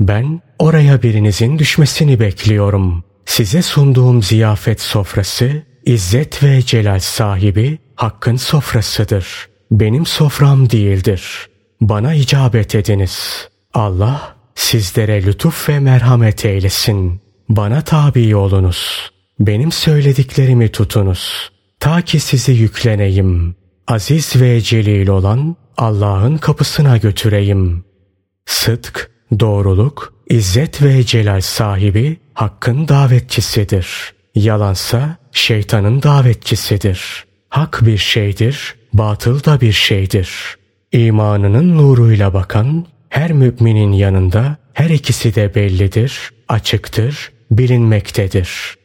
Ben 0.00 0.40
oraya 0.58 1.02
birinizin 1.02 1.58
düşmesini 1.58 2.20
bekliyorum. 2.20 3.04
Size 3.24 3.62
sunduğum 3.62 4.22
ziyafet 4.22 4.80
sofrası, 4.80 5.62
izzet 5.84 6.42
ve 6.42 6.62
celal 6.62 6.98
sahibi 6.98 7.78
Hakk'ın 7.96 8.36
sofrasıdır. 8.36 9.48
Benim 9.70 10.06
sofram 10.06 10.70
değildir. 10.70 11.48
Bana 11.80 12.14
icabet 12.14 12.74
ediniz. 12.74 13.48
Allah 13.74 14.36
sizlere 14.54 15.22
lütuf 15.22 15.68
ve 15.68 15.78
merhamet 15.78 16.44
eylesin. 16.44 17.20
Bana 17.48 17.82
tabi 17.82 18.36
olunuz. 18.36 19.10
Benim 19.40 19.72
söylediklerimi 19.72 20.68
tutunuz. 20.68 21.50
Ta 21.80 22.02
ki 22.02 22.20
sizi 22.20 22.52
yükleneyim. 22.52 23.56
Aziz 23.86 24.40
ve 24.40 24.60
celil 24.60 25.08
olan 25.08 25.56
Allah'ın 25.76 26.36
kapısına 26.36 26.96
götüreyim. 26.96 27.84
Sıdk, 28.46 29.10
doğruluk, 29.40 30.14
izzet 30.30 30.82
ve 30.82 31.04
celal 31.04 31.40
sahibi 31.40 32.16
Hakk'ın 32.34 32.88
davetçisidir. 32.88 34.14
Yalansa 34.34 35.16
şeytanın 35.32 36.02
davetçisidir. 36.02 37.24
Hak 37.48 37.80
bir 37.86 37.98
şeydir, 37.98 38.74
batıl 38.92 39.44
da 39.44 39.60
bir 39.60 39.72
şeydir. 39.72 40.56
İmanının 40.92 41.76
nuruyla 41.76 42.34
bakan 42.34 42.86
her 43.08 43.32
müminin 43.32 43.92
yanında 43.92 44.56
her 44.72 44.90
ikisi 44.90 45.34
de 45.34 45.54
bellidir, 45.54 46.30
açıktır, 46.48 47.32
bilinmektedir. 47.50 48.76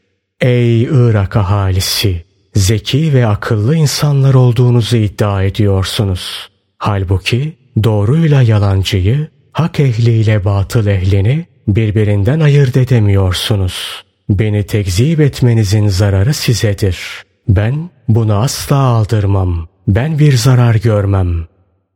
Ey 0.42 0.84
Irak 0.84 1.36
ahalisi! 1.36 2.24
Zeki 2.56 3.14
ve 3.14 3.28
akıllı 3.28 3.76
insanlar 3.76 4.34
olduğunuzu 4.34 4.98
iddia 4.98 5.44
ediyorsunuz. 5.44 6.50
Halbuki 6.78 7.58
doğruyla 7.84 8.42
yalancıyı, 8.42 9.28
hak 9.52 9.80
ehliyle 9.80 10.46
batıl 10.46 10.88
ehlini 10.88 11.46
birbirinden 11.68 12.40
ayırt 12.40 12.78
edemiyorsunuz. 12.78 14.04
Beni 14.30 14.64
tekzip 14.64 15.20
etmenizin 15.20 15.88
zararı 15.88 16.34
sizedir. 16.34 17.24
Ben 17.48 17.90
bunu 18.08 18.34
asla 18.34 18.76
aldırmam. 18.76 19.68
Ben 19.88 20.20
bir 20.20 20.38
zarar 20.38 20.76
görmem. 20.76 21.48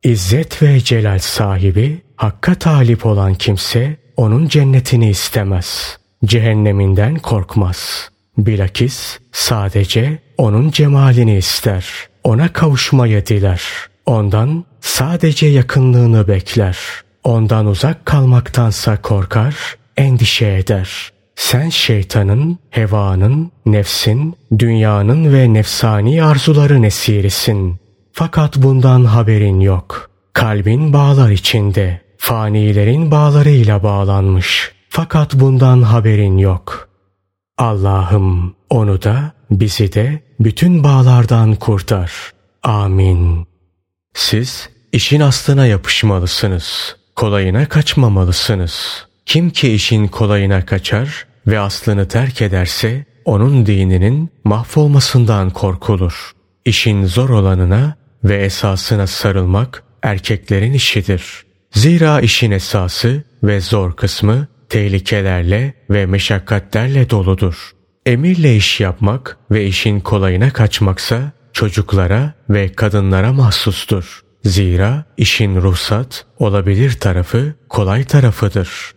İzzet 0.03 0.62
ve 0.62 0.79
celal 0.79 1.19
sahibi, 1.19 2.01
hakka 2.15 2.55
talip 2.55 3.05
olan 3.05 3.34
kimse 3.34 3.97
onun 4.17 4.47
cennetini 4.47 5.10
istemez. 5.10 5.97
Cehenneminden 6.25 7.15
korkmaz. 7.15 8.10
Bilakis 8.37 9.19
sadece 9.31 10.19
onun 10.37 10.71
cemalini 10.71 11.37
ister. 11.37 11.85
Ona 12.23 12.53
kavuşmayı 12.53 13.25
diler. 13.25 13.61
Ondan 14.05 14.65
sadece 14.81 15.47
yakınlığını 15.47 16.27
bekler. 16.27 16.77
Ondan 17.23 17.65
uzak 17.65 18.05
kalmaktansa 18.05 19.01
korkar, 19.01 19.55
endişe 19.97 20.47
eder. 20.47 21.11
Sen 21.35 21.69
şeytanın, 21.69 22.57
hevanın, 22.69 23.51
nefsin, 23.65 24.35
dünyanın 24.59 25.33
ve 25.33 25.53
nefsani 25.53 26.23
arzuların 26.23 26.83
esirisin. 26.83 27.79
Fakat 28.13 28.57
bundan 28.57 29.03
haberin 29.03 29.59
yok. 29.59 30.09
Kalbin 30.33 30.93
bağlar 30.93 31.29
içinde, 31.29 32.01
fanilerin 32.17 33.11
bağlarıyla 33.11 33.83
bağlanmış. 33.83 34.71
Fakat 34.89 35.33
bundan 35.33 35.81
haberin 35.81 36.37
yok. 36.37 36.89
Allah'ım 37.57 38.55
onu 38.69 39.01
da 39.01 39.33
bizi 39.51 39.93
de 39.93 40.23
bütün 40.39 40.83
bağlardan 40.83 41.55
kurtar. 41.55 42.11
Amin. 42.63 43.47
Siz 44.13 44.69
işin 44.91 45.19
aslına 45.19 45.67
yapışmalısınız. 45.67 46.95
Kolayına 47.15 47.69
kaçmamalısınız. 47.69 49.05
Kim 49.25 49.49
ki 49.49 49.73
işin 49.73 50.07
kolayına 50.07 50.65
kaçar 50.65 51.25
ve 51.47 51.59
aslını 51.59 52.07
terk 52.07 52.41
ederse 52.41 53.05
onun 53.25 53.65
dininin 53.65 54.29
mahvolmasından 54.43 55.49
korkulur. 55.49 56.31
İşin 56.65 57.05
zor 57.05 57.29
olanına 57.29 57.95
ve 58.23 58.35
esasına 58.37 59.07
sarılmak 59.07 59.83
erkeklerin 60.03 60.73
işidir. 60.73 61.45
Zira 61.71 62.21
işin 62.21 62.51
esası 62.51 63.23
ve 63.43 63.61
zor 63.61 63.95
kısmı 63.95 64.47
tehlikelerle 64.69 65.73
ve 65.89 66.06
meşakkatlerle 66.06 67.10
doludur. 67.10 67.71
Emirle 68.06 68.56
iş 68.56 68.80
yapmak 68.80 69.38
ve 69.51 69.65
işin 69.65 69.99
kolayına 69.99 70.54
kaçmaksa 70.54 71.32
çocuklara 71.54 72.34
ve 72.49 72.71
kadınlara 72.71 73.34
mahsustur. 73.34 74.21
Zira 74.43 75.06
işin 75.17 75.56
ruhsat 75.62 76.25
olabilir 76.39 76.91
tarafı 76.91 77.54
kolay 77.69 78.04
tarafıdır. 78.04 78.91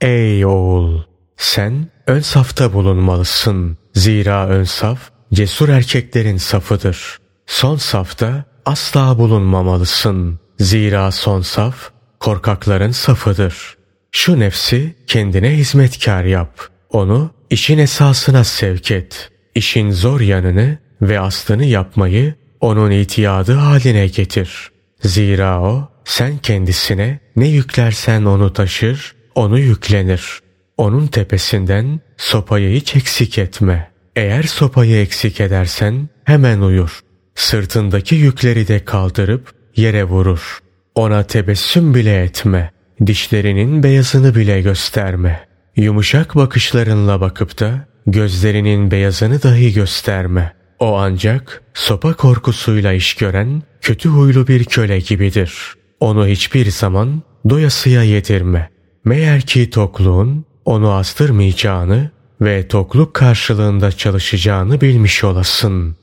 Ey 0.00 0.46
oğul! 0.46 1.02
Sen 1.36 1.86
ön 2.06 2.20
safta 2.20 2.72
bulunmalısın. 2.72 3.78
Zira 3.94 4.48
ön 4.48 4.64
saf 4.64 5.10
cesur 5.32 5.68
erkeklerin 5.68 6.36
safıdır. 6.36 7.18
Son 7.46 7.76
safta 7.76 8.44
asla 8.66 9.18
bulunmamalısın. 9.18 10.40
Zira 10.58 11.12
son 11.12 11.40
saf 11.40 11.90
korkakların 12.20 12.90
safıdır. 12.90 13.79
Şu 14.12 14.40
nefsi 14.40 14.94
kendine 15.06 15.56
hizmetkar 15.56 16.24
yap. 16.24 16.60
Onu 16.90 17.30
işin 17.50 17.78
esasına 17.78 18.44
sevk 18.44 18.90
et. 18.90 19.30
İşin 19.54 19.90
zor 19.90 20.20
yanını 20.20 20.78
ve 21.02 21.20
aslını 21.20 21.64
yapmayı 21.64 22.34
onun 22.60 22.90
itiyadı 22.90 23.52
haline 23.52 24.06
getir. 24.06 24.70
Zira 25.02 25.60
o 25.60 25.88
sen 26.04 26.38
kendisine 26.38 27.18
ne 27.36 27.48
yüklersen 27.48 28.24
onu 28.24 28.52
taşır, 28.52 29.14
onu 29.34 29.58
yüklenir. 29.58 30.40
Onun 30.76 31.06
tepesinden 31.06 32.00
sopayı 32.16 32.76
hiç 32.76 32.96
eksik 32.96 33.38
etme. 33.38 33.90
Eğer 34.16 34.42
sopayı 34.42 34.96
eksik 34.96 35.40
edersen 35.40 36.08
hemen 36.24 36.60
uyur. 36.60 37.00
Sırtındaki 37.34 38.14
yükleri 38.14 38.68
de 38.68 38.84
kaldırıp 38.84 39.52
yere 39.76 40.04
vurur. 40.04 40.58
Ona 40.94 41.22
tebessüm 41.22 41.94
bile 41.94 42.22
etme. 42.22 42.72
Dişlerinin 43.06 43.82
beyazını 43.82 44.34
bile 44.34 44.60
gösterme. 44.60 45.46
Yumuşak 45.76 46.36
bakışlarınla 46.36 47.20
bakıp 47.20 47.60
da 47.60 47.86
gözlerinin 48.06 48.90
beyazını 48.90 49.42
dahi 49.42 49.72
gösterme. 49.72 50.52
O 50.78 50.98
ancak 50.98 51.62
sopa 51.74 52.14
korkusuyla 52.14 52.92
iş 52.92 53.14
gören 53.14 53.62
kötü 53.80 54.08
huylu 54.08 54.46
bir 54.46 54.64
köle 54.64 54.98
gibidir. 54.98 55.74
Onu 56.00 56.26
hiçbir 56.26 56.70
zaman 56.70 57.22
doyasıya 57.50 58.02
yedirme. 58.02 58.70
Meğer 59.04 59.40
ki 59.40 59.70
tokluğun 59.70 60.44
onu 60.64 60.92
astırmayacağını 60.92 62.10
ve 62.40 62.68
tokluk 62.68 63.14
karşılığında 63.14 63.92
çalışacağını 63.92 64.80
bilmiş 64.80 65.24
olasın. 65.24 65.96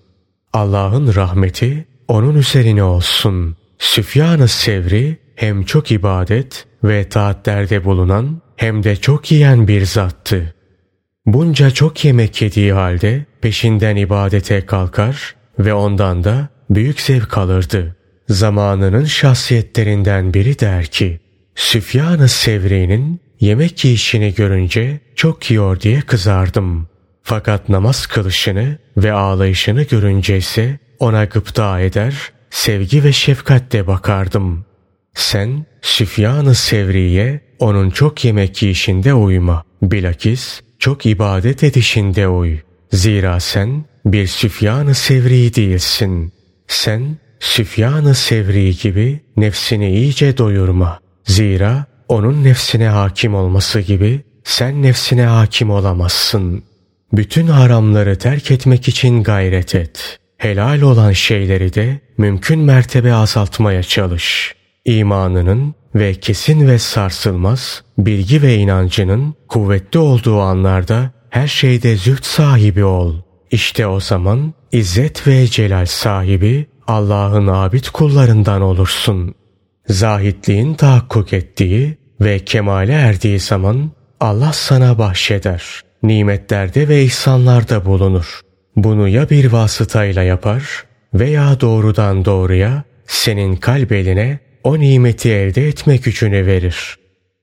Allah'ın 0.54 1.16
rahmeti 1.16 1.86
onun 2.08 2.36
üzerine 2.36 2.84
olsun. 2.84 3.58
Süfyan-ı 3.80 4.48
Sevri 4.48 5.18
hem 5.36 5.64
çok 5.64 5.92
ibadet 5.92 6.67
ve 6.84 7.10
taatlerde 7.10 7.86
bulunan 7.86 8.42
hem 8.56 8.84
de 8.84 8.96
çok 8.96 9.32
yiyen 9.32 9.68
bir 9.68 9.86
zattı. 9.86 10.54
Bunca 11.26 11.72
çok 11.72 12.06
yemek 12.06 12.42
yediği 12.42 12.74
halde 12.74 13.26
peşinden 13.42 13.96
ibadete 13.96 14.66
kalkar 14.66 15.36
ve 15.60 15.74
ondan 15.74 16.24
da 16.24 16.48
büyük 16.70 17.02
zevk 17.02 17.38
alırdı. 17.38 17.96
Zamanının 18.30 19.06
şahsiyetlerinden 19.06 20.34
biri 20.34 20.60
der 20.60 20.86
ki, 20.86 21.20
Süfyan-ı 21.56 22.28
Sevri'nin 22.28 23.22
yemek 23.40 23.86
yiyişini 23.86 24.34
görünce 24.34 25.00
çok 25.16 25.52
yiyor 25.52 25.80
diye 25.80 26.02
kızardım. 26.02 26.88
Fakat 27.24 27.70
namaz 27.70 28.06
kılışını 28.06 28.78
ve 28.98 29.12
ağlayışını 29.12 29.84
görünce 29.84 30.38
ise 30.38 30.80
ona 31.00 31.26
gıpta 31.26 31.80
eder, 31.80 32.32
sevgi 32.50 33.04
ve 33.04 33.14
şefkatle 33.14 33.88
bakardım. 33.88 34.66
Sen 35.18 35.66
Süfyan-ı 35.82 36.56
Sevri'ye 36.56 37.42
onun 37.60 37.90
çok 37.90 38.26
yemek 38.26 38.64
yiyişinde 38.64 39.14
uyma. 39.14 39.64
Bilakis 39.82 40.62
çok 40.80 41.06
ibadet 41.06 41.64
edişinde 41.64 42.28
uy. 42.28 42.58
Zira 42.92 43.40
sen 43.40 43.86
bir 44.06 44.28
Süfyan-ı 44.28 44.96
Sevri 44.96 45.56
değilsin. 45.56 46.34
Sen 46.68 47.18
Süfyan-ı 47.40 48.16
Sevri 48.16 48.78
gibi 48.78 49.20
nefsini 49.38 49.92
iyice 49.92 50.38
doyurma. 50.38 51.00
Zira 51.26 51.86
onun 52.08 52.44
nefsine 52.44 52.88
hakim 52.88 53.36
olması 53.36 53.80
gibi 53.80 54.22
sen 54.44 54.84
nefsine 54.84 55.26
hakim 55.26 55.70
olamazsın. 55.70 56.64
Bütün 57.14 57.48
haramları 57.48 58.18
terk 58.18 58.52
etmek 58.52 58.88
için 58.88 59.24
gayret 59.24 59.76
et. 59.76 60.20
Helal 60.38 60.82
olan 60.82 61.12
şeyleri 61.12 61.74
de 61.74 62.00
mümkün 62.18 62.60
mertebe 62.60 63.14
azaltmaya 63.14 63.84
çalış. 63.84 64.57
İmanının 64.88 65.76
ve 65.96 66.14
kesin 66.14 66.68
ve 66.68 66.80
sarsılmaz 66.80 67.84
bilgi 67.98 68.42
ve 68.42 68.56
inancının 68.56 69.36
kuvvetli 69.48 70.00
olduğu 70.00 70.40
anlarda 70.40 71.12
her 71.30 71.48
şeyde 71.48 71.96
züht 71.96 72.26
sahibi 72.26 72.84
ol. 72.84 73.16
İşte 73.52 73.88
o 73.88 74.00
zaman 74.00 74.54
izzet 74.72 75.28
ve 75.28 75.48
celal 75.48 75.86
sahibi 75.86 76.66
Allah'ın 76.88 77.48
abid 77.48 77.86
kullarından 77.94 78.62
olursun. 78.62 79.36
Zahitliğin 79.88 80.74
tahakkuk 80.74 81.34
ettiği 81.34 81.98
ve 82.22 82.40
kemale 82.40 82.94
erdiği 82.94 83.40
zaman 83.40 83.92
Allah 84.20 84.54
sana 84.54 84.98
bahşeder. 84.98 85.82
Nimetlerde 86.04 86.88
ve 86.88 87.04
ihsanlarda 87.04 87.86
bulunur. 87.86 88.42
Bunu 88.76 89.08
ya 89.08 89.30
bir 89.30 89.52
vasıtayla 89.52 90.24
yapar 90.24 90.86
veya 91.14 91.62
doğrudan 91.62 92.26
doğruya 92.26 92.84
senin 93.08 93.56
kalbeline 93.56 94.47
o 94.68 94.80
nimeti 94.80 95.30
elde 95.30 95.68
etme 95.68 95.98
gücünü 95.98 96.46
verir. 96.46 96.98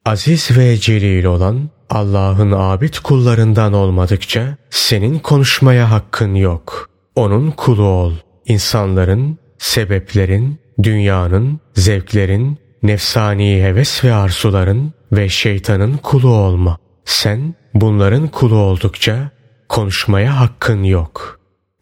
Aziz 0.05 0.59
ve 0.59 0.77
celil 0.77 1.25
olan 1.25 1.71
Allah'ın 1.91 2.53
abid 2.53 2.95
kullarından 2.95 3.73
olmadıkça 3.73 4.57
senin 4.71 5.19
konuşmaya 5.19 5.91
hakkın 5.91 6.35
yok. 6.35 6.91
Onun 7.15 7.51
kulu 7.51 7.83
ol. 7.83 8.13
İnsanların, 8.47 9.39
sebeplerin, 9.59 10.61
dünyanın, 10.83 11.61
zevklerin, 11.75 12.59
nefsani 12.83 13.63
heves 13.63 14.05
ve 14.05 14.15
arzuların 14.15 14.93
ve 15.13 15.29
şeytanın 15.29 15.97
kulu 15.97 16.35
olma. 16.35 16.79
Sen 17.05 17.55
bunların 17.75 18.29
kulu 18.29 18.57
oldukça 18.57 19.31
konuşmaya 19.69 20.41
hakkın 20.41 20.83
yok. 20.83 21.41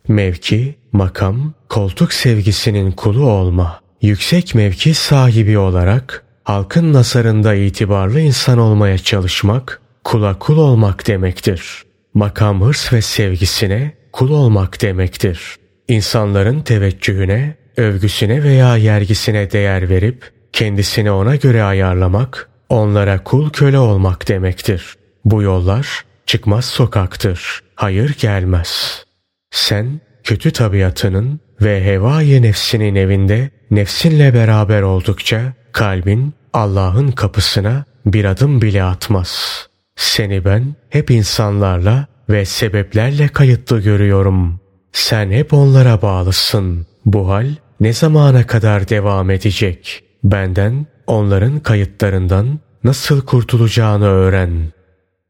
Mevki, 0.09 0.79
makam, 0.93 1.55
koltuk 1.69 2.13
sevgisinin 2.13 2.91
kulu 2.91 3.31
olma. 3.31 3.82
Yüksek 4.03 4.55
mevki 4.55 4.95
sahibi 4.95 5.59
olarak 5.59 6.25
halkın 6.45 6.93
nazarında 6.93 7.55
itibarlı 7.55 8.21
insan 8.21 8.59
olmaya 8.59 8.99
çalışmak, 8.99 9.81
kula 10.05 10.39
kul 10.39 10.59
olmak 10.59 11.07
demektir. 11.07 11.83
Makam 12.15 12.63
hırs 12.63 12.93
ve 12.93 13.03
sevgisine 13.03 13.95
kul 14.13 14.31
olmak 14.31 14.83
demektir. 14.83 15.57
İnsanların 15.89 16.61
teveccühüne, 16.61 17.57
övgüsüne 17.77 18.43
veya 18.43 18.77
yergisine 18.77 19.51
değer 19.51 19.89
verip 19.89 20.31
kendisini 20.53 21.11
ona 21.11 21.37
göre 21.37 21.63
ayarlamak, 21.63 22.49
onlara 22.69 23.25
kul 23.25 23.51
köle 23.51 23.79
olmak 23.79 24.29
demektir. 24.29 24.97
Bu 25.25 25.43
yollar 25.43 26.05
çıkmaz 26.27 26.65
sokaktır. 26.65 27.61
Hayır 27.75 28.17
gelmez. 28.21 29.05
Sen 29.51 30.01
kötü 30.25 30.51
tabiatının 30.51 31.41
ve 31.61 31.85
hevai 31.85 32.43
nefsinin 32.43 32.95
evinde 32.95 33.51
nefsinle 33.71 34.35
beraber 34.35 34.83
oldukça 34.83 35.53
kalbin 35.73 36.35
Allah'ın 36.53 37.11
kapısına 37.11 37.85
bir 38.07 38.25
adım 38.25 38.63
bile 38.63 38.83
atmaz. 38.83 39.67
Seni 39.97 40.45
ben 40.45 40.75
hep 40.91 41.11
insanlarla 41.11 42.07
ve 42.29 42.45
sebeplerle 42.45 43.29
kayıtlı 43.29 43.81
görüyorum. 43.81 44.61
Sen 44.93 45.31
hep 45.31 45.53
onlara 45.53 46.03
bağlısın. 46.03 46.87
Bu 47.05 47.29
hal 47.29 47.47
ne 47.81 47.93
zamana 47.93 48.47
kadar 48.47 48.89
devam 48.89 49.31
edecek? 49.31 50.05
Benden 50.25 50.87
onların 51.07 51.61
kayıtlarından 51.61 52.61
nasıl 52.85 53.21
kurtulacağını 53.21 54.07
öğren. 54.07 54.73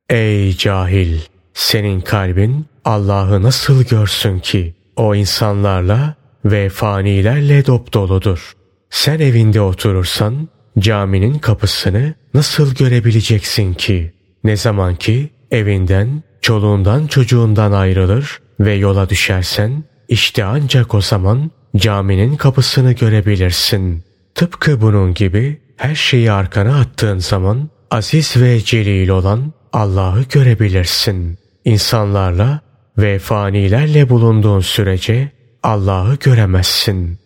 Ey 0.08 0.56
cahil! 0.56 1.18
Senin 1.54 2.00
kalbin 2.00 2.66
Allah'ı 2.84 3.42
nasıl 3.42 3.84
görsün 3.84 4.38
ki? 4.38 4.74
O 4.96 5.14
insanlarla 5.14 6.14
ve 6.44 6.68
fanilerle 6.68 7.66
dop 7.66 7.94
doludur. 7.94 8.52
Sen 8.90 9.20
evinde 9.20 9.60
oturursan 9.60 10.48
caminin 10.78 11.38
kapısını 11.38 12.14
nasıl 12.34 12.74
görebileceksin 12.74 13.74
ki? 13.74 14.12
Ne 14.44 14.56
zaman 14.56 14.96
ki 14.96 15.30
evinden, 15.50 16.22
çoluğundan 16.40 17.06
çocuğundan 17.06 17.72
ayrılır 17.72 18.40
ve 18.60 18.74
yola 18.74 19.08
düşersen 19.08 19.84
işte 20.08 20.44
ancak 20.44 20.94
o 20.94 21.00
zaman 21.00 21.50
caminin 21.76 22.36
kapısını 22.36 22.92
görebilirsin. 22.92 24.04
Tıpkı 24.34 24.80
bunun 24.80 25.14
gibi 25.14 25.60
her 25.76 25.94
şeyi 25.94 26.32
arkana 26.32 26.80
attığın 26.80 27.18
zaman 27.18 27.68
aziz 27.90 28.36
ve 28.36 28.60
celil 28.60 29.08
olan 29.08 29.52
Allah'ı 29.72 30.22
görebilirsin. 30.22 31.38
İnsanlarla 31.64 32.60
ve 32.98 33.18
fanilerle 33.18 34.08
bulunduğun 34.08 34.60
sürece 34.60 35.28
Allah'ı 35.62 36.14
göremezsin. 36.14 37.18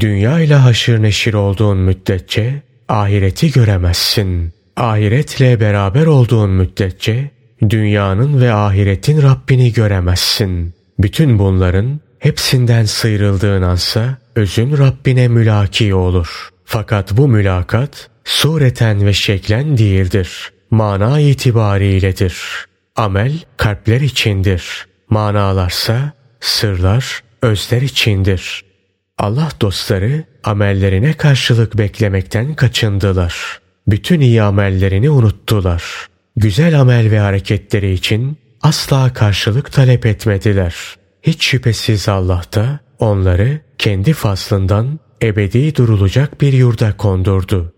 Dünya 0.00 0.40
ile 0.40 0.54
haşır 0.54 1.02
neşir 1.02 1.34
olduğun 1.34 1.78
müddetçe 1.78 2.62
ahireti 2.88 3.52
göremezsin. 3.52 4.52
Ahiretle 4.76 5.60
beraber 5.60 6.06
olduğun 6.06 6.50
müddetçe 6.50 7.30
dünyanın 7.70 8.40
ve 8.40 8.52
ahiretin 8.52 9.22
Rabbini 9.22 9.72
göremezsin. 9.72 10.74
Bütün 10.98 11.38
bunların 11.38 12.00
hepsinden 12.18 12.84
sıyrıldığın 12.84 13.62
ansa 13.62 14.16
özün 14.36 14.78
Rabbine 14.78 15.28
mülaki 15.28 15.94
olur. 15.94 16.48
Fakat 16.64 17.16
bu 17.16 17.28
mülakat 17.28 18.10
sureten 18.24 19.06
ve 19.06 19.12
şeklen 19.12 19.78
değildir. 19.78 20.52
Mana 20.70 21.20
itibariyledir. 21.20 22.36
Amel 22.96 23.32
kalpler 23.56 24.00
içindir. 24.00 24.86
Manalarsa 25.12 26.12
sırlar 26.40 27.22
özler 27.42 27.82
içindir. 27.82 28.64
Allah 29.18 29.48
dostları 29.60 30.24
amellerine 30.44 31.12
karşılık 31.12 31.78
beklemekten 31.78 32.54
kaçındılar. 32.54 33.60
Bütün 33.86 34.20
iyi 34.20 34.42
amellerini 34.42 35.10
unuttular. 35.10 35.84
Güzel 36.36 36.80
amel 36.80 37.10
ve 37.10 37.18
hareketleri 37.18 37.92
için 37.92 38.38
asla 38.62 39.12
karşılık 39.12 39.72
talep 39.72 40.06
etmediler. 40.06 40.74
Hiç 41.22 41.46
şüphesiz 41.46 42.08
Allah 42.08 42.42
da 42.54 42.80
onları 42.98 43.60
kendi 43.78 44.12
faslından 44.12 44.98
ebedi 45.22 45.76
durulacak 45.76 46.40
bir 46.40 46.52
yurda 46.52 46.96
kondurdu. 46.96 47.72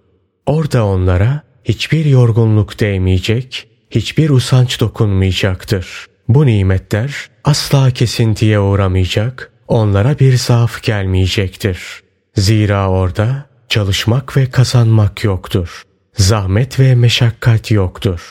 Orada 0.47 0.87
onlara 0.87 1.43
hiçbir 1.65 2.05
yorgunluk 2.05 2.81
değmeyecek, 2.81 3.69
hiçbir 3.91 4.31
usanç 4.31 4.81
dokunmayacaktır. 4.81 6.14
Bu 6.29 6.47
nimetler 6.47 7.31
asla 7.45 7.91
kesintiye 7.91 8.61
uğramayacak, 8.61 9.53
onlara 9.69 10.19
bir 10.19 10.37
zaaf 10.37 10.83
gelmeyecektir. 10.83 12.03
Zira 12.37 12.91
orada 12.91 13.47
çalışmak 13.69 14.37
ve 14.37 14.51
kazanmak 14.51 15.25
yoktur. 15.25 15.83
Zahmet 16.17 16.81
ve 16.81 16.95
meşakkat 16.95 17.71
yoktur. 17.71 18.31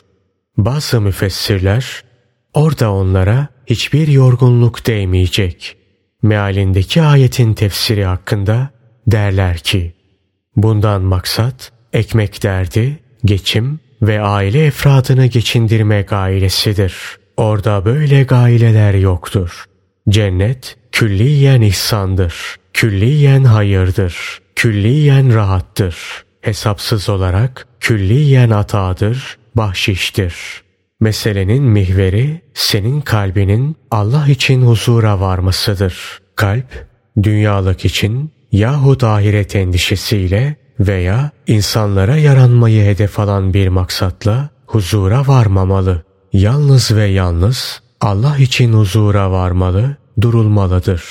Bazı 0.58 1.02
müfessirler 1.02 2.04
orada 2.54 2.94
onlara 2.94 3.48
hiçbir 3.68 4.08
yorgunluk 4.08 4.88
değmeyecek. 4.88 5.78
Mealindeki 6.22 7.02
ayetin 7.02 7.54
tefsiri 7.54 8.06
hakkında 8.06 8.70
derler 9.08 9.58
ki 9.58 9.94
bundan 10.56 11.02
maksat 11.02 11.72
ekmek 11.94 12.44
derdi, 12.44 13.00
geçim 13.26 13.80
ve 14.02 14.22
aile 14.22 14.66
efradını 14.66 15.26
geçindirme 15.26 16.02
gailesidir. 16.02 17.23
Orada 17.38 17.86
böyle 17.86 18.24
gaileler 18.24 18.94
yoktur. 18.94 19.66
Cennet 20.10 20.78
külliyen 20.92 21.62
ihsandır, 21.62 22.36
külliyen 22.74 23.44
hayırdır, 23.44 24.42
külliyen 24.56 25.34
rahattır. 25.34 25.96
Hesapsız 26.42 27.10
olarak 27.10 27.68
külliyen 27.80 28.50
atadır, 28.50 29.38
bahşiştir. 29.56 30.36
Meselenin 31.00 31.64
mihveri 31.64 32.42
senin 32.54 33.02
kalbinin 33.02 33.76
Allah 33.92 34.28
için 34.28 34.62
huzura 34.62 35.20
varmasıdır. 35.20 36.22
Kalp, 36.36 36.88
dünyalık 37.24 37.86
için 37.86 38.32
yahut 38.52 39.04
ahiret 39.04 39.56
endişesiyle 39.56 40.56
veya 40.80 41.32
insanlara 41.48 42.18
yaranmayı 42.18 42.84
hedef 42.84 43.20
alan 43.20 43.54
bir 43.54 43.68
maksatla 43.68 44.50
huzura 44.68 45.28
varmamalı. 45.28 46.04
Yalnız 46.34 46.96
ve 46.96 47.06
yalnız 47.06 47.82
Allah 48.02 48.38
için 48.38 48.74
huzura 48.74 49.32
varmalı, 49.32 49.98
durulmalıdır. 50.22 51.04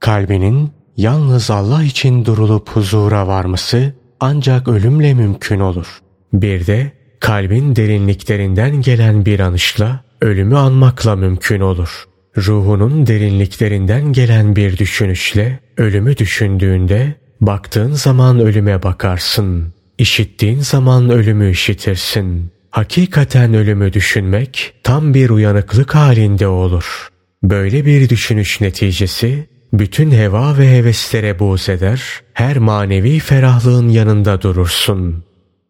Kalbinin 0.00 0.70
yalnız 0.96 1.50
Allah 1.50 1.82
için 1.82 2.24
durulup 2.24 2.68
huzura 2.68 3.26
varması 3.26 3.94
ancak 4.20 4.68
ölümle 4.68 5.14
mümkün 5.14 5.60
olur. 5.60 5.86
Bir 6.32 6.66
de 6.66 6.92
kalbin 7.20 7.76
derinliklerinden 7.76 8.82
gelen 8.82 9.26
bir 9.26 9.40
anışla 9.40 10.04
ölümü 10.20 10.56
anmakla 10.56 11.16
mümkün 11.16 11.60
olur. 11.60 12.04
Ruhunun 12.36 13.06
derinliklerinden 13.06 14.12
gelen 14.12 14.56
bir 14.56 14.78
düşünüşle 14.78 15.60
ölümü 15.76 16.16
düşündüğünde 16.16 17.14
baktığın 17.40 17.92
zaman 17.92 18.40
ölüme 18.40 18.82
bakarsın. 18.82 19.74
İşittiğin 19.98 20.60
zaman 20.60 21.10
ölümü 21.10 21.50
işitirsin. 21.50 22.53
Hakikaten 22.74 23.54
ölümü 23.54 23.92
düşünmek 23.92 24.74
tam 24.82 25.14
bir 25.14 25.30
uyanıklık 25.30 25.94
halinde 25.94 26.48
olur. 26.48 27.08
Böyle 27.42 27.86
bir 27.86 28.08
düşünüş 28.08 28.60
neticesi 28.60 29.48
bütün 29.72 30.10
heva 30.10 30.58
ve 30.58 30.70
heveslere 30.70 31.38
buğz 31.38 31.68
eder, 31.68 32.02
her 32.32 32.58
manevi 32.58 33.18
ferahlığın 33.18 33.88
yanında 33.88 34.42
durursun. 34.42 35.24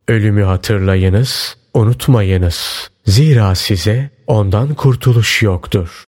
Ölümü 0.09 0.43
hatırlayınız, 0.43 1.57
unutmayınız. 1.75 2.91
Zira 3.07 3.55
size 3.55 4.11
ondan 4.27 4.75
kurtuluş 4.75 5.43
yoktur. 5.43 6.03